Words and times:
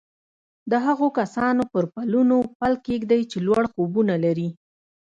د 0.71 0.73
هغو 0.85 1.07
کسانو 1.19 1.63
پر 1.73 1.83
پلونو 1.93 2.37
پل 2.59 2.73
کېږدئ 2.85 3.21
چې 3.31 3.37
لوړ 3.47 3.63
خوبونه 3.73 4.13
لري 4.25 4.49